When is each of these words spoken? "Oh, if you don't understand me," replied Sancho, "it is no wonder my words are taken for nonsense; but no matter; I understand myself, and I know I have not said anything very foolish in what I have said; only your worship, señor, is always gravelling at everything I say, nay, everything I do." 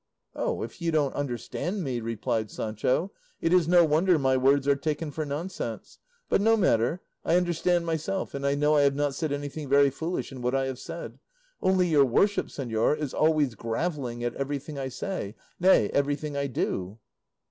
"Oh, 0.35 0.63
if 0.63 0.81
you 0.81 0.91
don't 0.91 1.13
understand 1.13 1.83
me," 1.83 1.99
replied 1.99 2.49
Sancho, 2.49 3.11
"it 3.39 3.53
is 3.53 3.67
no 3.67 3.85
wonder 3.85 4.17
my 4.17 4.35
words 4.35 4.67
are 4.67 4.75
taken 4.75 5.11
for 5.11 5.27
nonsense; 5.27 5.99
but 6.27 6.41
no 6.41 6.57
matter; 6.57 7.03
I 7.23 7.35
understand 7.35 7.85
myself, 7.85 8.33
and 8.33 8.43
I 8.43 8.55
know 8.55 8.75
I 8.77 8.81
have 8.81 8.95
not 8.95 9.13
said 9.13 9.31
anything 9.31 9.69
very 9.69 9.91
foolish 9.91 10.31
in 10.31 10.41
what 10.41 10.55
I 10.55 10.65
have 10.65 10.79
said; 10.79 11.19
only 11.61 11.87
your 11.87 12.03
worship, 12.05 12.47
señor, 12.47 12.97
is 12.97 13.13
always 13.13 13.53
gravelling 13.53 14.23
at 14.23 14.33
everything 14.33 14.79
I 14.79 14.87
say, 14.87 15.35
nay, 15.59 15.89
everything 15.89 16.35
I 16.35 16.47
do." 16.47 16.97